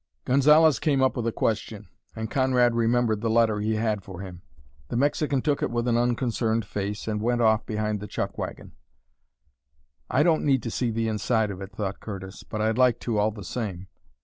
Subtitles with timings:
[0.25, 4.41] Gonzalez came up with a question, and Conrad remembered the letter he had for him.
[4.87, 8.71] The Mexican took it with an unconcerned face, and went off behind the chuck wagon.
[10.09, 13.19] "I don't need to see the inside of it," thought Curtis; "but I'd like to
[13.19, 13.89] all the same.